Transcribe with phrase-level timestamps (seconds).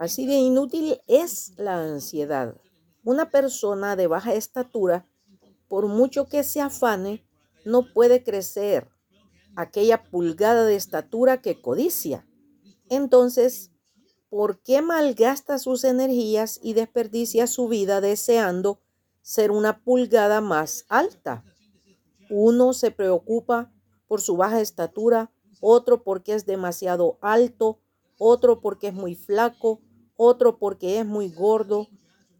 [0.00, 2.56] Así de inútil es la ansiedad.
[3.04, 5.06] Una persona de baja estatura,
[5.68, 7.22] por mucho que se afane,
[7.66, 8.88] no puede crecer
[9.56, 12.26] aquella pulgada de estatura que codicia.
[12.88, 13.72] Entonces,
[14.30, 18.80] ¿por qué malgasta sus energías y desperdicia su vida deseando
[19.20, 21.44] ser una pulgada más alta?
[22.30, 23.70] Uno se preocupa
[24.08, 25.30] por su baja estatura,
[25.60, 27.80] otro porque es demasiado alto,
[28.16, 29.82] otro porque es muy flaco,
[30.22, 31.88] otro porque es muy gordo,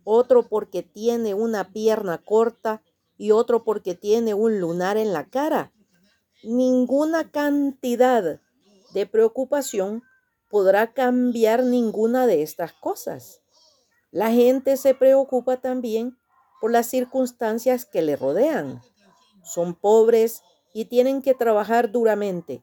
[0.04, 2.82] otro porque tiene una pierna corta
[3.16, 5.72] y otro porque tiene un lunar en la cara.
[6.42, 8.38] Ninguna cantidad
[8.92, 10.02] de preocupación
[10.50, 13.40] podrá cambiar ninguna de estas cosas.
[14.10, 16.18] La gente se preocupa también
[16.60, 18.82] por las circunstancias que le rodean.
[19.42, 20.42] Son pobres
[20.74, 22.62] y tienen que trabajar duramente.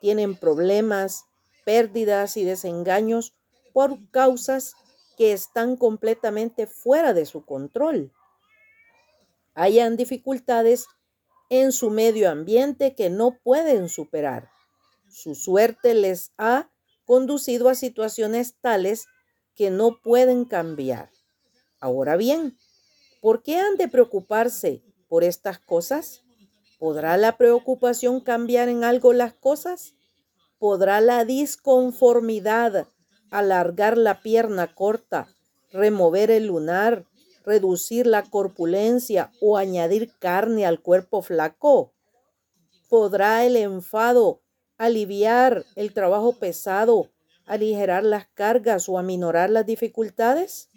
[0.00, 1.26] Tienen problemas,
[1.66, 3.34] pérdidas y desengaños
[3.74, 4.76] por causas
[5.18, 8.12] que están completamente fuera de su control.
[9.54, 10.86] Hayan dificultades
[11.50, 14.48] en su medio ambiente que no pueden superar.
[15.10, 16.70] Su suerte les ha
[17.04, 19.06] conducido a situaciones tales
[19.56, 21.10] que no pueden cambiar.
[21.80, 22.56] Ahora bien,
[23.20, 26.22] ¿por qué han de preocuparse por estas cosas?
[26.78, 29.94] ¿Podrá la preocupación cambiar en algo las cosas?
[30.58, 32.88] ¿Podrá la disconformidad
[33.34, 35.26] alargar la pierna corta,
[35.72, 37.04] remover el lunar,
[37.44, 41.92] reducir la corpulencia o añadir carne al cuerpo flaco?
[42.88, 44.40] ¿Podrá el enfado
[44.78, 47.10] aliviar el trabajo pesado,
[47.44, 50.68] aligerar las cargas o aminorar las dificultades?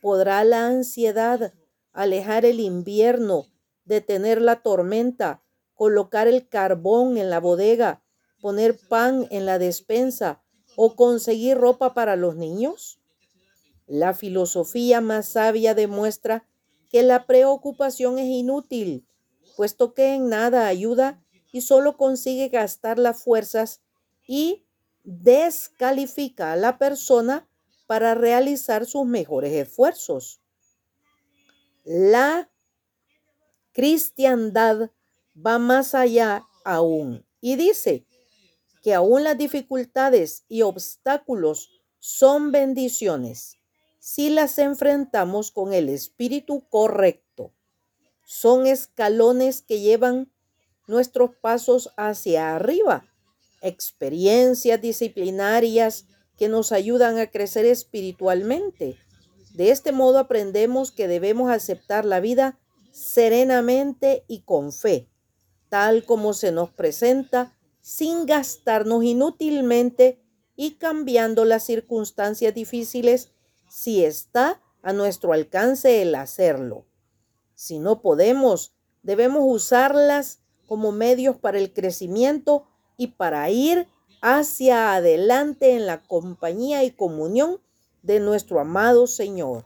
[0.00, 1.52] ¿Podrá la ansiedad
[1.92, 3.44] alejar el invierno,
[3.84, 5.42] detener la tormenta,
[5.74, 8.02] colocar el carbón en la bodega,
[8.40, 10.42] poner pan en la despensa
[10.76, 13.00] o conseguir ropa para los niños?
[13.86, 16.46] La filosofía más sabia demuestra
[16.90, 19.06] que la preocupación es inútil,
[19.56, 21.22] puesto que en nada ayuda
[21.52, 23.80] y solo consigue gastar las fuerzas
[24.26, 24.64] y
[25.04, 27.48] descalifica a la persona
[27.86, 30.40] para realizar sus mejores esfuerzos.
[31.84, 32.50] La
[33.72, 34.90] cristiandad
[35.34, 38.06] va más allá aún y dice
[38.82, 43.60] que aún las dificultades y obstáculos son bendiciones
[44.00, 47.52] si las enfrentamos con el espíritu correcto.
[48.24, 50.32] Son escalones que llevan
[50.88, 53.04] nuestros pasos hacia arriba,
[53.60, 56.06] experiencias disciplinarias
[56.38, 58.96] que nos ayudan a crecer espiritualmente.
[59.52, 62.58] De este modo aprendemos que debemos aceptar la vida
[62.92, 65.08] serenamente y con fe,
[65.68, 70.22] tal como se nos presenta, sin gastarnos inútilmente
[70.56, 73.32] y cambiando las circunstancias difíciles
[73.68, 76.86] si está a nuestro alcance el hacerlo.
[77.54, 83.88] Si no podemos, debemos usarlas como medios para el crecimiento y para ir
[84.22, 87.60] hacia adelante en la compañía y comunión
[88.02, 89.64] de nuestro amado Señor.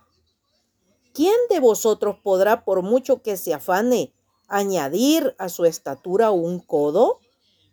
[1.12, 4.12] ¿Quién de vosotros podrá, por mucho que se afane,
[4.48, 7.20] añadir a su estatura un codo?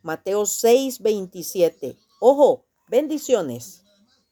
[0.03, 1.97] Mateo 6, 27.
[2.19, 3.80] Ojo, bendiciones.